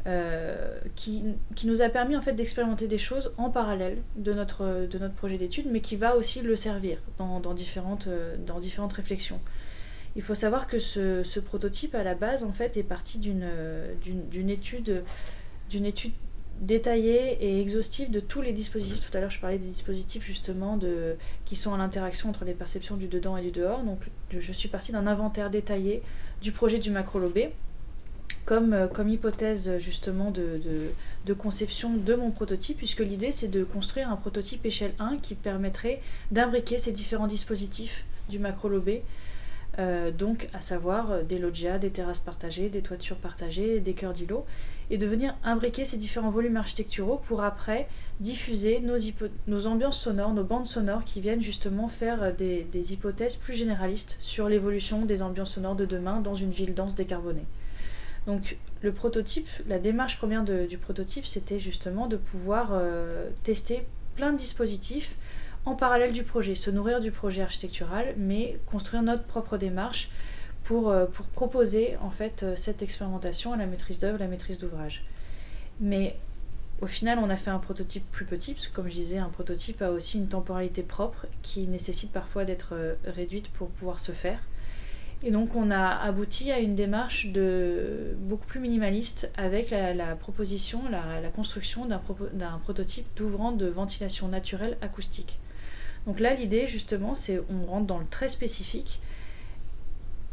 [0.06, 1.22] euh, qui,
[1.54, 5.14] qui, nous a permis en fait d'expérimenter des choses en parallèle de notre, de notre
[5.14, 9.38] projet d'étude, mais qui va aussi le servir dans, dans différentes, euh, dans différentes réflexions.
[10.16, 13.44] Il faut savoir que ce, ce, prototype à la base en fait est parti d'une
[14.50, 15.04] étude
[15.70, 16.12] d'une étude
[16.62, 19.00] détaillé et exhaustif de tous les dispositifs.
[19.00, 20.78] Tout à l'heure, je parlais des dispositifs justement
[21.44, 23.82] qui sont à l'interaction entre les perceptions du dedans et du dehors.
[23.82, 23.98] Donc,
[24.30, 26.02] je suis partie d'un inventaire détaillé
[26.40, 27.50] du projet du macro-lobé
[28.44, 30.60] comme, euh, comme hypothèse justement de,
[31.26, 35.34] de, conception de mon prototype, puisque l'idée c'est de construire un prototype échelle 1 qui
[35.34, 39.02] permettrait d'imbriquer ces différents dispositifs du macro-lobé.
[39.78, 44.12] Euh, donc, à savoir euh, des loggias, des terrasses partagées, des toitures partagées, des cœurs
[44.12, 44.44] d'îlots
[44.92, 47.88] et de venir imbriquer ces différents volumes architecturaux pour après
[48.20, 48.80] diffuser
[49.48, 54.18] nos, ambiances sonores, nos bandes sonores qui viennent justement faire euh, des, hypothèses plus généralistes
[54.20, 57.46] sur l'évolution des ambiances sonores de demain dans une ville dense décarbonée.
[58.26, 64.30] Donc le prototype, la démarche première du prototype, c'était justement de pouvoir euh, tester plein
[64.32, 65.16] de dispositifs
[65.64, 70.10] en parallèle du projet, se nourrir du projet architectural, mais construire notre propre démarche
[70.64, 74.58] pour, euh, pour proposer en fait euh, cette expérimentation à la maîtrise d'œuvre, la maîtrise
[74.58, 75.04] d'ouvrage.
[75.80, 76.16] Mais
[76.80, 79.28] au final, on a fait un prototype plus petit, parce que comme je disais, un
[79.28, 84.12] prototype a aussi une temporalité propre qui nécessite parfois d'être euh, réduite pour pouvoir se
[84.12, 84.38] faire.
[85.24, 91.20] Et donc on a abouti à une démarche beaucoup plus minimaliste avec la, proposition, la,
[91.20, 95.38] la construction d'un prototype d'ouvrant de ventilation naturelle acoustique.
[96.08, 99.00] Donc là l'idée justement c'est on rentre dans le très spécifique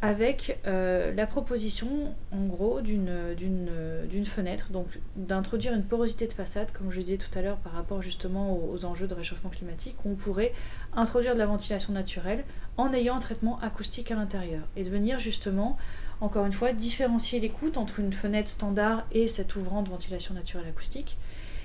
[0.02, 6.92] avec euh, la proposition, en gros, d'une fenêtre, donc d'introduire une porosité de façade, comme
[6.92, 10.54] je disais tout à l'heure, par rapport justement aux, enjeux de réchauffement climatique, on pourrait
[10.94, 12.46] introduire de la ventilation naturelle
[12.78, 15.78] en ayant un traitement acoustique à l'intérieur, et de venir justement,
[16.22, 21.18] encore une fois, différencier l'écoute entre une fenêtre standard et cette ouvrante ventilation naturelle acoustique.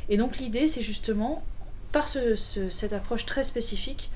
[0.09, 1.44] Et donc l'idée, c'est justement,
[1.92, 4.11] par cette approche très spécifique,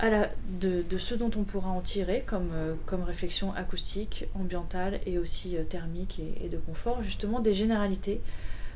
[0.00, 2.74] de, ce dont on pourra en tirer comme, euh,
[3.06, 8.20] réflexion acoustique, ambientale et aussi euh, thermique et, de confort, justement des généralités,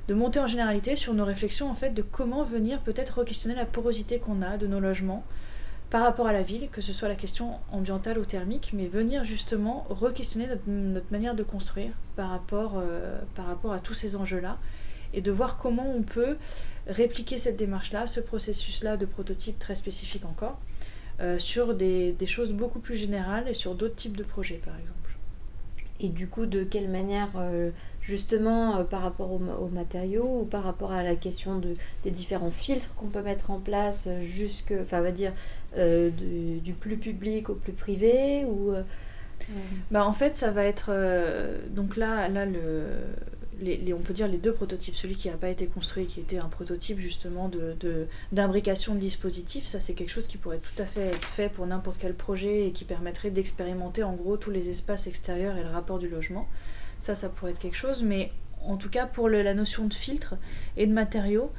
[0.09, 3.67] de monter en généralité sur nos réflexions en fait de comment venir peut-être re-questionner la
[3.67, 5.25] porosité qu'on a de nos logements
[5.91, 9.25] par rapport à la ville, que ce soit la question ambientale ou thermique, mais venir
[9.25, 14.59] justement re-questionner notre, manière de construire euh, par rapport à tous ces enjeux-là
[15.15, 16.37] et de voir comment on peut
[16.87, 20.59] répliquer cette démarche-là, ce processus-là de prototype très spécifique encore,
[21.21, 24.95] euh, sur des, choses beaucoup plus générales et sur d'autres types de projets, par exemple.
[25.99, 27.71] Et du coup, de quelle manière, euh,
[28.03, 31.75] justement, euh, par rapport aux, matériaux ou par rapport à la question de,
[32.05, 35.33] des différents filtres qu'on peut mettre en place, jusque, enfin, on va dire,
[35.77, 38.73] du, du, plus public au plus privé ou
[39.91, 40.91] bah, en fait, ça va être.
[41.71, 42.85] donc là, là le,
[43.63, 44.95] on peut dire les deux prototypes.
[44.95, 47.51] Celui qui n'a pas été construit, qui était un prototype justement
[48.33, 51.49] d'imbrication de, de, dispositifs, ça c'est quelque chose qui pourrait tout à fait être fait
[51.49, 55.63] pour n'importe quel projet et qui permettrait d'expérimenter en gros tous les espaces extérieurs et
[55.63, 56.49] le rapport du logement.
[57.01, 60.35] Ça, ça pourrait être quelque chose, mais en tout cas pour la notion de filtre
[60.77, 61.51] et de matériaux,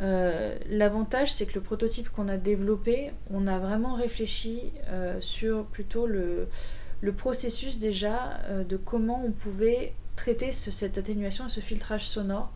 [0.00, 5.64] euh, l'avantage c'est que le prototype qu'on a développé, on a vraiment réfléchi euh, sur
[5.64, 6.48] plutôt le,
[7.00, 12.52] le processus déjà euh, de comment on pouvait traiter cette atténuation et ce filtrage sonore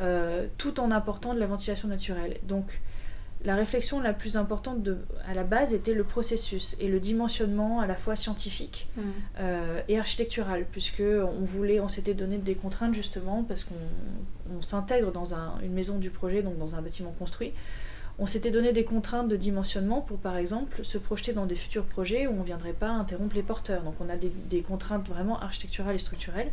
[0.00, 2.36] euh, tout en apportant de la ventilation naturelle.
[2.44, 2.80] Donc
[3.44, 7.80] la réflexion la plus importante de, à la base était le processus et le dimensionnement
[7.80, 9.00] à la fois scientifique mmh.
[9.40, 15.10] euh, et architectural, puisque on voulait, on s'était donné des contraintes justement parce qu'on s'intègre
[15.10, 17.52] dans une maison du projet, donc dans un bâtiment construit.
[18.20, 21.86] On s'était donné des contraintes de dimensionnement pour, par exemple, se projeter dans des futurs
[21.86, 23.82] projets où on ne viendrait pas interrompre les porteurs.
[23.82, 26.52] Donc on a des contraintes vraiment architecturales et structurelles.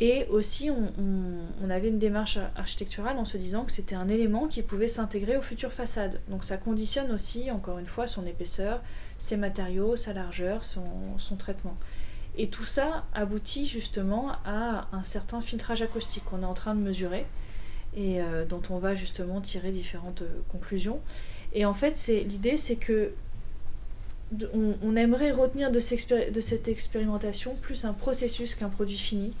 [0.00, 4.62] Et aussi, on, avait une démarche architecturale en se disant que c'était un élément qui
[4.62, 6.20] pouvait s'intégrer aux futures façades.
[6.28, 8.80] Donc ça conditionne aussi, encore une fois, son épaisseur,
[9.18, 11.76] ses matériaux, sa largeur, son, traitement.
[12.36, 16.80] Et tout ça aboutit justement à un certain filtrage acoustique qu'on est en train de
[16.80, 17.24] mesurer
[17.96, 21.00] et euh, dont on va justement tirer différentes euh, conclusions.
[21.52, 23.12] Et en fait, l'idée, c'est que
[24.52, 29.32] on, aimerait retenir de, de cette expérimentation plus un processus qu'un produit fini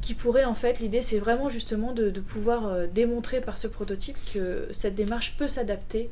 [0.00, 4.16] qui pourrait en fait, l'idée c'est vraiment justement de, pouvoir euh, démontrer par ce prototype
[4.32, 6.10] que cette démarche peut s'adapter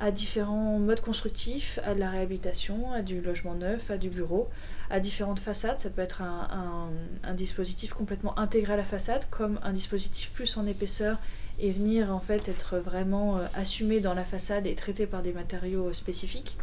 [0.00, 4.48] à différents modes constructifs, à de la réhabilitation, à du logement neuf, à du bureau,
[4.90, 5.80] à différentes façades.
[5.80, 6.90] Ça peut être un,
[7.34, 11.18] dispositif complètement intégré à la façade, comme un dispositif plus en épaisseur
[11.58, 15.32] et venir en fait être vraiment euh, assumé dans la façade et traité par des
[15.32, 16.56] matériaux spécifiques.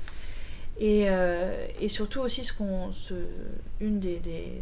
[0.82, 2.92] Euh, et, surtout aussi, ce qu'on,
[3.80, 4.20] une des,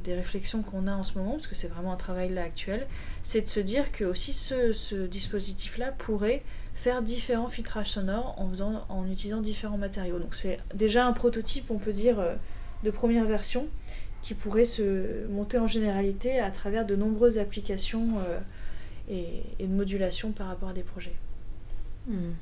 [0.08, 2.88] réflexions qu'on a en ce moment, parce que c'est vraiment un travail là actuel,
[3.23, 6.43] c'est de se dire que aussi ce, dispositif-là pourrait
[6.76, 10.19] faire différents filtrages sonores en, faisant, en utilisant différents matériaux.
[10.19, 12.36] Donc c'est déjà un prototype, on peut dire, euh,
[12.84, 13.67] de première version,
[14.21, 18.39] qui pourrait se monter en généralité à travers de nombreuses applications euh,
[19.60, 21.15] et, de modulation par rapport à des projets.
[22.08, 22.34] Hmm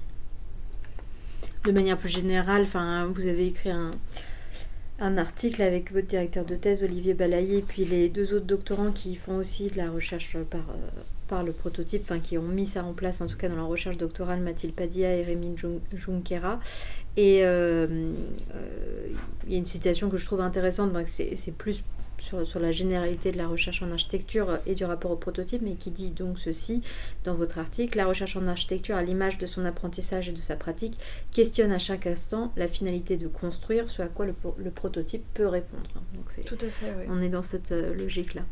[1.66, 2.66] de manière plus générale,
[3.14, 3.92] vous avez écrit un,
[5.18, 9.16] article avec votre directeur de thèse, Olivier Balayer, et puis les deux autres doctorants qui
[9.16, 13.22] font aussi de la recherche par, euh, le prototype, qui ont mis ça en place,
[13.22, 15.56] en tout cas dans la recherche doctorale, Mathilde Padia et Rémi
[15.96, 16.60] Junquera.
[17.16, 17.88] Et euh,
[18.54, 19.08] euh,
[19.48, 21.84] il y a une citation que je trouve intéressante, c'est plus
[22.22, 25.92] sur, la généralité de la recherche en architecture et du rapport au prototype, mais qui
[25.92, 26.82] dit donc ceci
[27.24, 27.98] dans votre article.
[27.98, 30.98] La recherche en architecture, à l'image de son apprentissage et de sa pratique,
[31.32, 35.90] questionne à chaque instant la finalité de construire, ce à quoi le, prototype peut répondre.
[36.14, 37.06] Donc Tout à fait, oui.
[37.10, 38.44] On est dans cette euh, logique-là.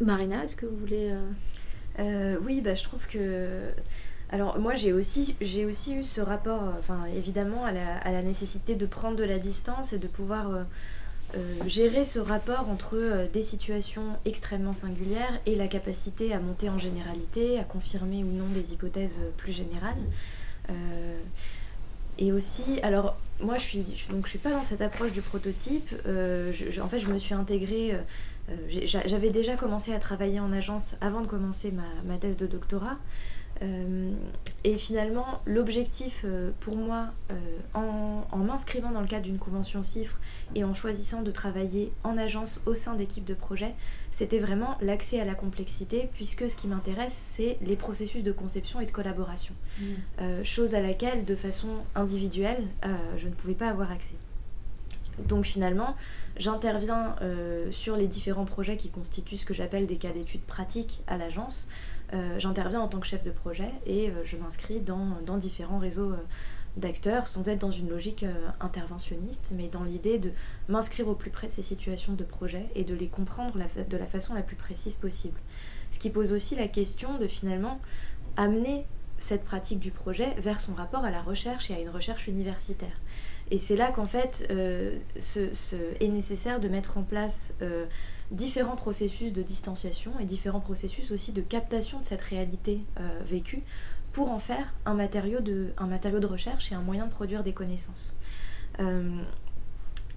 [0.00, 1.10] Marina, est-ce que vous voulez...
[1.10, 1.26] Euh,
[1.98, 3.60] euh, oui, bah, je trouve que...
[4.30, 8.22] Alors moi j'ai aussi, j'ai aussi eu ce rapport, enfin évidemment à la, à la,
[8.22, 10.62] nécessité de prendre de la distance et de pouvoir euh,
[11.66, 16.78] gérer ce rapport entre euh, des situations extrêmement singulières et la capacité à monter en
[16.78, 19.96] généralité, à confirmer ou non des hypothèses euh, plus générales.
[22.18, 25.94] et aussi, alors moi je suis, donc je suis pas dans cette approche du prototype.
[26.04, 27.96] en fait, je me suis intégrée.
[28.68, 32.98] J'avais déjà commencé à travailler en agence avant de commencer ma, ma thèse de doctorat.
[34.64, 36.24] Et finalement, l'objectif
[36.60, 37.08] pour moi
[37.74, 40.16] en, en m'inscrivant dans le cadre d'une convention CIFRE
[40.54, 43.74] et en choisissant de travailler en agence au sein d'équipes de projet,
[44.10, 48.80] c'était vraiment l'accès à la complexité, puisque ce qui m'intéresse, c'est les processus de conception
[48.80, 49.54] et de collaboration.
[49.54, 49.84] Mmh.
[50.20, 54.16] Euh, chose à laquelle, de façon individuelle, euh, je ne pouvais pas avoir accès.
[55.26, 55.96] Donc finalement,
[56.36, 61.02] j'interviens euh, sur les différents projets qui constituent ce que j'appelle des cas d'études pratiques
[61.06, 61.68] à l'agence.
[62.38, 66.14] J'interviens en tant que chef de projet et je m'inscris dans, dans, différents réseaux
[66.78, 70.30] d'acteurs sans être dans une logique euh, interventionniste, mais dans l'idée de
[70.68, 74.34] m'inscrire au plus près ces situations de projet et de les comprendre de la façon
[74.34, 75.38] la plus précise possible.
[75.90, 77.80] Ce qui pose aussi la question de finalement
[78.36, 78.86] amener
[79.18, 83.00] cette pratique du projet vers son rapport à la recherche et à une recherche universitaire.
[83.50, 84.98] Et c'est là qu'en fait, euh,
[86.00, 87.86] est nécessaire de mettre en place euh,
[88.30, 92.80] différents processus de distanciation et différents processus aussi de captation de cette réalité
[93.24, 93.62] vécue
[94.12, 97.44] pour en faire un matériau de, un matériau de recherche et un moyen de produire
[97.44, 98.16] des connaissances.
[98.80, 99.22] Euh,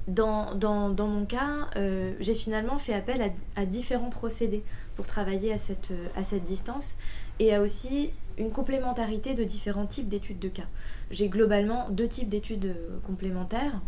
[0.08, 4.64] dans, mon cas, euh, j'ai finalement fait appel à, différents procédés
[4.96, 6.98] pour travailler à cette, à cette distance
[7.40, 10.68] et à aussi une complémentarité de différents types d'études de cas.
[11.12, 13.82] J'ai globalement deux types d'études euh, complémentaires,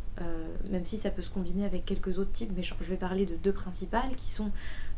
[0.70, 3.36] même si ça peut se combiner avec quelques autres types, mais je vais parler de
[3.36, 4.52] deux principales qui sont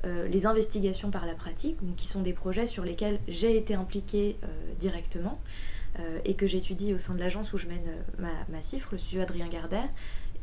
[0.05, 4.37] euh, les investigations par la pratique, qui sont des projets sur lesquels j'ai été impliquée
[4.43, 4.47] euh,
[4.79, 5.41] directement
[5.99, 7.87] euh, et que j'étudie au sein de l'agence où je mène
[8.19, 9.89] ma, ma CIFRE, le studio Adrien Gardère,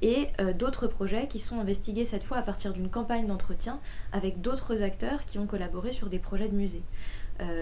[0.03, 3.81] et d'autres projets qui sont investigués cette fois à partir d'une campagne d'entretien
[4.13, 6.83] avec d'autres acteurs qui ont collaboré sur des projets de musée.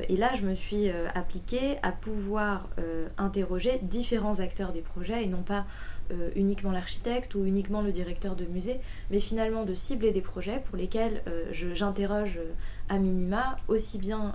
[0.08, 2.68] et là, je me suis appliquée à pouvoir
[3.18, 5.66] interroger différents acteurs des projets et non pas
[6.12, 10.60] euh, uniquement l'architecte ou uniquement le directeur de musée, mais finalement de cibler des projets
[10.64, 12.52] pour lesquels euh, j'interroge euh,
[12.88, 14.34] à minima aussi bien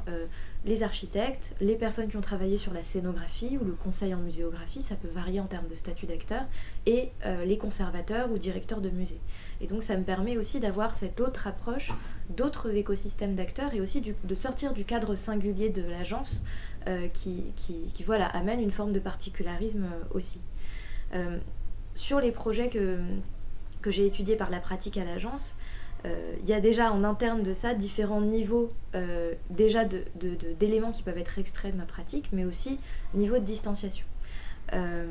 [0.66, 4.82] les architectes, les personnes qui ont travaillé sur la scénographie ou le conseil en muséographie,
[4.82, 6.44] ça peut varier en termes de statut d'acteur,
[6.86, 7.12] et
[7.46, 9.20] les conservateurs ou directeurs de musée.
[9.62, 11.92] Et donc ça me permet aussi d'avoir cette autre approche
[12.36, 16.42] d'autres écosystèmes d'acteurs et aussi de sortir du cadre singulier de l'agence
[17.14, 20.42] qui, qui, voilà, amène une forme de particularisme aussi
[21.96, 23.00] sur les projets que,
[23.88, 25.60] j'ai étudiés par la pratique à l'agence, euh,
[26.42, 29.84] il y a déjà en interne de ça différents niveaux euh, déjà
[30.60, 32.80] d'éléments qui peuvent être extraits de ma pratique, mais aussi
[33.14, 34.06] niveau de distanciation.
[34.74, 35.06] Euh,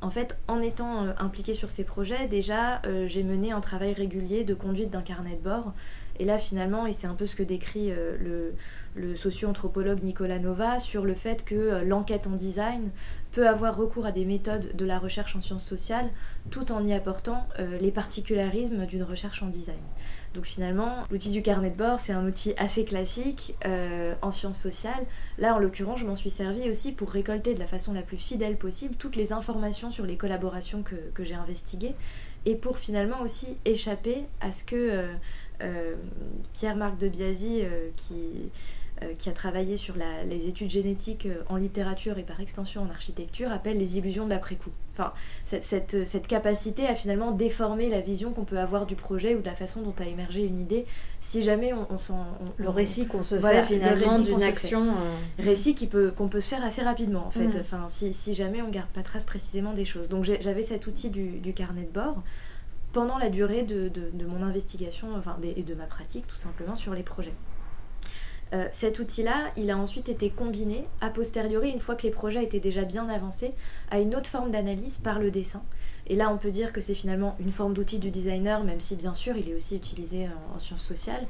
[0.00, 4.54] en fait, en étant impliquée sur ces projets, déjà, j'ai mené un travail régulier de
[4.54, 5.72] conduite d'un carnet de bord.
[6.20, 11.04] Et là, finalement, et c'est un peu ce que décrit le, socio-anthropologue Nicolas Nova sur
[11.04, 12.90] le fait que l'enquête en design
[13.32, 16.08] peut avoir recours à des méthodes de la recherche en sciences sociales
[16.50, 19.76] tout en y apportant euh, les particularismes d'une recherche en design.
[20.34, 24.60] Donc finalement, l'outil du carnet de bord, c'est un outil assez classique euh, en sciences
[24.60, 25.06] sociales.
[25.38, 28.18] Là, en l'occurrence, je m'en suis servi aussi pour récolter de la façon la plus
[28.18, 31.94] fidèle possible toutes les informations sur les collaborations que, que j'ai investiguées
[32.46, 35.08] et pour finalement aussi échapper à ce que
[35.60, 35.94] euh,
[36.54, 37.62] Pierre-Marc de Biasi,
[37.96, 38.46] qui euh,
[39.18, 39.94] qui a travaillé sur
[40.26, 44.30] les études génétiques euh, en littérature et par extension en architecture, appelle les illusions de
[44.30, 44.70] l'après-coup.
[44.94, 45.12] Enfin,
[45.44, 49.46] cette, cette, capacité à finalement déformer la vision qu'on peut avoir du projet ou de
[49.46, 50.86] la façon dont a émergé une idée,
[51.20, 52.26] si jamais on, s'en...
[52.56, 54.88] Le récit qu'on se fait finalement d'une action...
[54.88, 57.60] Euh, récit qu'on peut, qu'on peut se faire assez rapidement en fait, mm.
[57.60, 60.08] enfin, si, si, jamais on garde pas trace précisément des choses.
[60.08, 62.22] Donc j'avais cet outil du, du, carnet de bord
[62.92, 66.74] pendant la durée de, de, de mon investigation enfin, et de ma pratique tout simplement
[66.74, 67.34] sur les projets.
[68.54, 72.42] Euh, cet outil-là, il a ensuite été combiné, a posteriori, une fois que les projets
[72.42, 73.52] étaient déjà bien avancés,
[73.90, 75.62] à une autre forme d'analyse par le dessin.
[76.06, 78.96] Et là, on peut dire que c'est finalement une forme d'outil du designer, même si
[78.96, 81.26] bien sûr, il est aussi utilisé en, sciences sociales,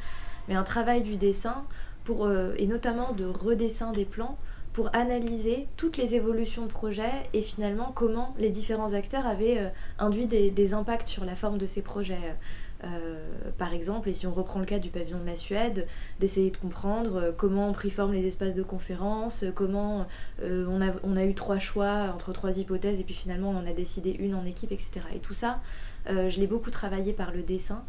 [0.46, 1.64] mais un travail du dessin,
[2.04, 4.38] pour, euh, et notamment de redessin des plans,
[4.72, 9.68] pour analyser toutes les évolutions de projet et finalement comment les différents acteurs avaient euh,
[9.98, 12.36] induit des, impacts sur la forme de ces projets.
[12.84, 13.16] Euh,
[13.58, 15.86] par exemple, et si on reprend le cas du pavillon de la Suède,
[16.20, 20.06] d'essayer de comprendre euh, comment ont pris forme les espaces de conférence, euh, comment
[20.42, 23.66] on, a, on, a, eu trois choix entre trois hypothèses et puis finalement on en
[23.66, 25.00] a décidé une en équipe, etc.
[25.14, 25.60] Et tout ça,
[26.06, 27.84] je l'ai beaucoup travaillé par le dessin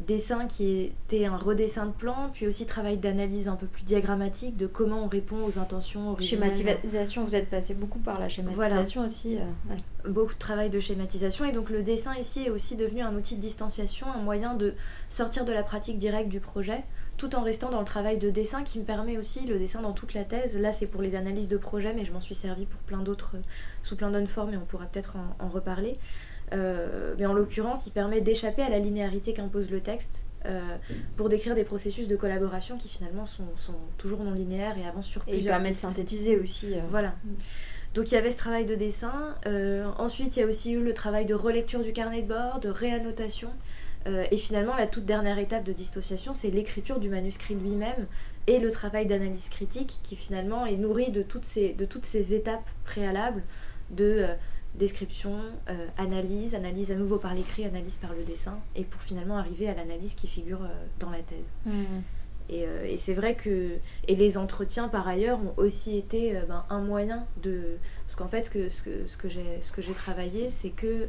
[0.00, 4.56] dessin qui était un redessin de plan, puis aussi travail d'analyse un peu plus diagrammatique
[4.56, 6.54] de comment on répond aux intentions originales.
[6.54, 9.38] Schématisation, vous êtes passé beaucoup par la schématisation aussi.
[9.38, 9.74] Euh,
[10.08, 13.36] beaucoup de travail de schématisation, et donc le dessin ici est aussi devenu un outil
[13.36, 14.74] de distanciation, un moyen de
[15.08, 16.82] sortir de la pratique directe du projet,
[17.16, 19.92] tout en restant dans le travail de dessin qui me permet aussi, le dessin dans
[19.92, 22.66] toute la thèse, là c'est pour les analyses de projet, mais je m'en suis servi
[22.66, 23.36] pour plein d'autres,
[23.82, 25.98] sous plein d'autres formes, et on pourra peut-être en reparler.
[26.54, 30.60] Euh, mais en l'occurrence, il permet d'échapper à la linéarité qu'impose le texte euh,
[31.16, 35.06] pour décrire des processus de collaboration qui finalement sont, sont, toujours non linéaires et avancent
[35.06, 36.74] sur plusieurs Et il permet de synthétiser aussi.
[36.74, 36.80] Euh.
[36.90, 37.14] Voilà.
[37.94, 39.36] Donc il y avait ce travail de dessin.
[39.98, 42.68] ensuite, il y a aussi eu le travail de relecture du carnet de bord, de
[42.68, 43.50] réannotation.
[44.06, 48.08] et finalement, la toute dernière étape de dissociation, c'est l'écriture du manuscrit lui-même
[48.48, 52.34] et le travail d'analyse critique qui finalement est nourri de toutes ces, de toutes ces
[52.34, 53.44] étapes préalables
[53.90, 54.26] de
[54.74, 55.36] description,
[55.68, 59.68] euh, analyse, analyse à nouveau par l'écrit, analyse par le dessin, et pour finalement arriver
[59.68, 60.68] à l'analyse qui figure euh,
[60.98, 61.46] dans la thèse.
[61.66, 61.72] Mmh.
[62.52, 66.82] Euh, et, c'est vrai que et les entretiens par ailleurs ont aussi été ben, un
[66.82, 69.94] moyen de parce qu'en fait ce que, ce que, ce que j'ai ce que j'ai
[69.94, 71.06] travaillé c'est que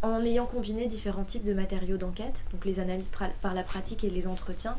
[0.00, 3.10] en ayant combiné différents types de matériaux d'enquête donc les analyses
[3.42, 4.78] par la pratique et les entretiens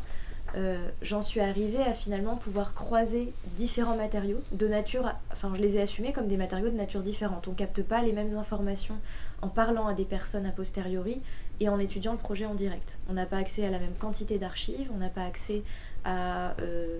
[0.55, 5.77] euh, j'en suis arrivée à finalement pouvoir croiser différents matériaux de nature, enfin je les
[5.77, 7.47] ai assumés comme des matériaux de nature différente.
[7.47, 8.97] On capte pas les mêmes informations
[9.41, 11.21] en parlant à des personnes a posteriori
[11.59, 12.99] et en étudiant le projet en direct.
[13.09, 15.63] On n'a pas accès à la même quantité d'archives, on n'a pas accès
[16.05, 16.99] à euh,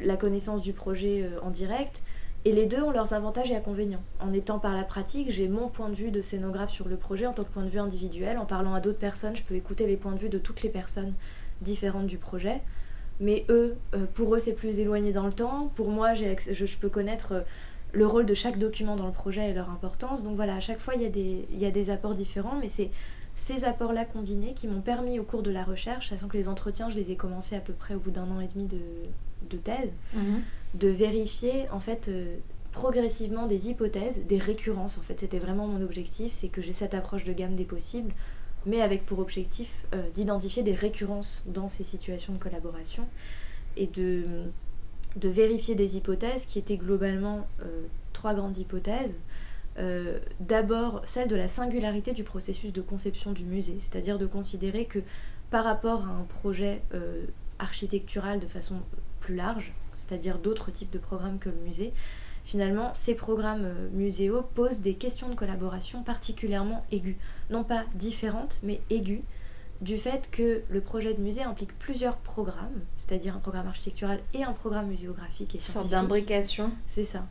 [0.00, 2.02] la connaissance du projet euh, en direct.
[2.46, 4.02] Et les deux ont leurs avantages et inconvénients.
[4.18, 7.26] En étant par la pratique, j'ai mon point de vue de scénographe sur le projet
[7.26, 8.38] en tant que point de vue individuel.
[8.38, 10.70] En parlant à d'autres personnes, je peux écouter les points de vue de toutes les
[10.70, 11.12] personnes
[11.60, 12.60] différentes du projet.
[13.20, 15.70] Mais eux, euh, pour eux, c'est plus éloigné dans le temps.
[15.74, 17.40] Pour moi, je, je, peux connaître euh,
[17.92, 20.24] le rôle de chaque document dans le projet et leur importance.
[20.24, 22.58] Donc voilà, à chaque fois, il y a des, il y a des apports différents,
[22.58, 22.90] mais c'est
[23.36, 26.88] ces apports-là combinés qui m'ont permis au cours de la recherche, sachant que les entretiens,
[26.88, 28.78] je les ai commencés à peu près au bout d'un an et demi de,
[29.48, 30.42] de thèse, mhm.
[30.74, 32.36] de vérifier en fait euh,
[32.72, 34.98] progressivement des hypothèses, des récurrences.
[34.98, 38.12] En fait, c'était vraiment mon objectif, c'est que j'ai cette approche de gamme des possibles
[38.66, 43.06] mais avec pour objectif euh, d'identifier des récurrences dans ces situations de collaboration
[43.76, 44.24] et de,
[45.16, 47.82] vérifier des hypothèses qui étaient globalement euh,
[48.12, 49.18] trois grandes hypothèses.
[49.78, 54.84] Euh, d'abord, celle de la singularité du processus de conception du musée, c'est-à-dire de considérer
[54.84, 54.98] que
[55.50, 56.82] par rapport à un projet
[57.58, 58.76] architectural de façon
[59.18, 61.92] plus large, c'est-à-dire d'autres types de programmes que le musée,
[62.44, 67.16] finalement, ces programmes euh, muséaux posent des questions de collaboration particulièrement aiguës.
[67.50, 69.22] Non pas différentes, mais aiguës,
[69.80, 74.44] du fait que le projet de musée implique plusieurs programmes, c'est-à-dire un programme architectural et
[74.44, 75.68] un programme muséographique et scientifique.
[75.68, 76.70] Une sorte d'imbrication.
[76.86, 77.24] C'est ça.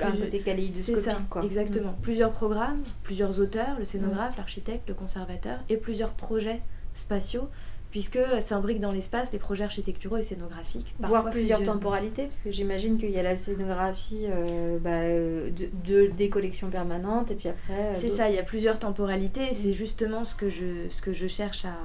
[0.00, 0.42] un côté.
[0.74, 1.92] C'est ça, exactement.
[1.92, 2.02] Mm.
[2.02, 4.38] Plusieurs programmes, plusieurs auteurs, le scénographe, mm.
[4.38, 6.62] l'architecte, le conservateur, et plusieurs projets
[6.94, 7.48] spatiaux
[7.92, 10.94] puisque s'imbriquent dans l'espace les projets architecturaux et scénographiques.
[10.98, 15.50] Voir plusieurs temporalités, parce que j'imagine qu'il y a la scénographie euh, bah, euh,
[15.84, 17.90] de, des collections permanentes, et puis après...
[17.90, 21.02] Euh, c'est ça, il y a plusieurs temporalités, et c'est justement ce que je, ce
[21.02, 21.76] que je cherche à,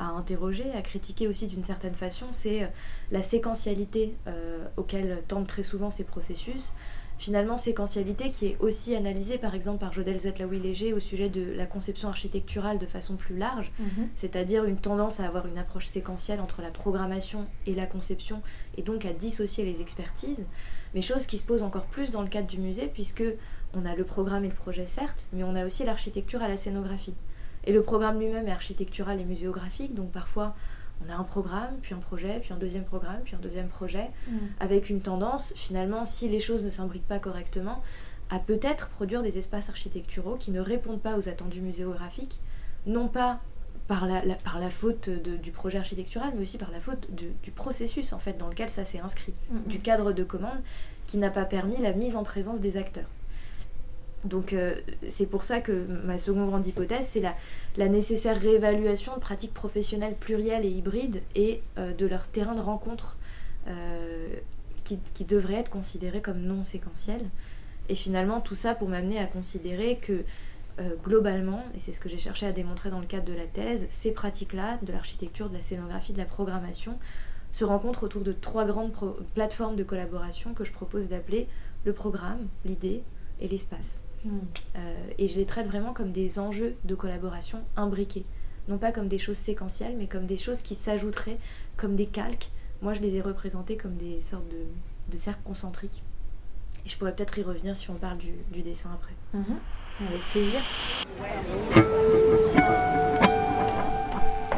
[0.00, 2.68] à, interroger, à critiquer aussi d'une certaine façon, c'est
[3.12, 4.14] la séquentialité
[4.76, 6.72] auquel tendent très souvent ces processus
[7.18, 11.52] finalement séquentialité qui est aussi analysée par exemple par Jodel Zetlaoui Léger au sujet de
[11.52, 14.08] la conception architecturale de façon plus large, mhm.
[14.14, 18.42] c'est-à-dire une tendance à avoir une approche séquentielle entre la programmation et la conception
[18.76, 20.44] et donc à dissocier les expertises,
[20.94, 23.24] mais chose qui se pose encore plus dans le cadre du musée puisque
[23.74, 26.56] on a le programme et le projet certes, mais on a aussi l'architecture à la
[26.56, 27.14] scénographie.
[27.64, 30.54] Et le programme lui-même est architectural et muséographique, donc parfois
[31.04, 34.10] on a un programme, puis un projet, puis un deuxième programme, puis un deuxième projet,
[34.28, 34.36] mm.
[34.60, 37.82] avec une tendance, finalement, si les choses ne s'imbriquent pas correctement,
[38.30, 42.40] à peut-être produire des espaces architecturaux qui ne répondent pas aux attendus muséographiques,
[42.86, 43.40] non pas
[43.86, 48.12] par la, par la faute du projet architectural, mais aussi par la faute du processus
[48.12, 49.62] en fait dans lequel ça s'est inscrit, mm, mm.
[49.66, 50.60] du cadre de commande
[51.06, 53.08] qui n'a pas permis la mise en présence des acteurs.
[54.26, 54.74] Donc euh,
[55.08, 57.22] c'est pour ça que ma seconde grande hypothèse, c'est
[57.76, 62.60] la, nécessaire réévaluation de pratiques professionnelles plurielles et hybrides et euh, de leur terrain de
[62.60, 63.16] rencontre
[63.68, 64.28] euh,
[64.84, 67.24] qui, qui devraient être considérés comme non séquentiels.
[67.88, 70.24] Et finalement, tout ça pour m'amener à considérer que
[71.04, 73.86] globalement, et c'est ce que j'ai cherché à démontrer dans le cadre de la thèse,
[73.88, 76.98] ces pratiques-là, de l'architecture, de la scénographie, de la programmation,
[77.50, 78.92] se rencontrent autour de trois grandes
[79.32, 81.48] plateformes de collaboration que je propose d'appeler
[81.86, 83.02] le programme, l'idée
[83.40, 84.02] et l'espace.
[84.76, 88.24] Euh, et je les traite vraiment comme des enjeux de collaboration imbriqués.
[88.68, 91.38] Non pas comme des choses séquentielles, mais comme des choses qui s'ajouteraient,
[91.76, 92.50] comme des calques.
[92.82, 94.66] Moi, je les ai représentés comme des sortes de,
[95.10, 96.02] de cercles concentriques.
[96.84, 99.14] Et je pourrais peut-être y revenir si on parle du, du dessin après.
[99.32, 99.58] Mhm.
[100.08, 100.60] Avec plaisir.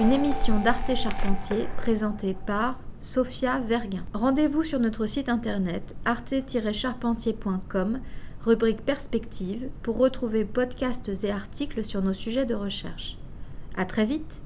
[0.00, 4.04] Une émission d'Arte Charpentier présentée par Sophia Verguin.
[4.12, 8.00] Rendez-vous sur notre site internet arte-charpentier.com
[8.48, 13.18] rubrique Perspective, pour retrouver podcasts et articles sur nos sujets de recherche.
[13.76, 14.40] À très vite!